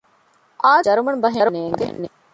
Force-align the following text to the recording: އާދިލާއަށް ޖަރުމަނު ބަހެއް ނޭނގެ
އާދިލާއަށް 0.63 0.83
ޖަރުމަނު 0.85 1.17
ބަހެއް 1.23 1.53
ނޭނގެ 1.55 1.87